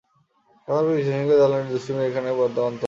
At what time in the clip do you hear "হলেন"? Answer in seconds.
1.29-1.41, 2.59-2.73